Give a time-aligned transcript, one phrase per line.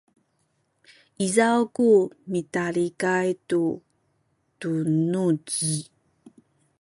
[1.25, 1.89] izaw ku
[2.31, 3.63] mitalikay tu
[4.59, 5.45] tunuz